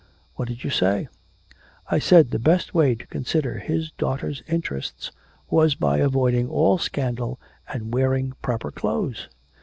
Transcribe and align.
'What 0.33 0.47
did 0.47 0.63
you 0.63 0.71
say?' 0.71 1.09
'I 1.91 1.99
said 1.99 2.31
the 2.31 2.39
best 2.39 2.73
way 2.73 2.95
to 2.95 3.05
consider 3.05 3.59
his 3.59 3.91
daughter's 3.91 4.41
interests, 4.47 5.11
was 5.47 5.75
by 5.75 5.99
avoiding 5.99 6.49
all 6.49 6.79
scandal 6.79 7.39
and 7.67 7.93
wearing 7.93 8.33
proper 8.41 8.71
clothes.' 8.71 9.29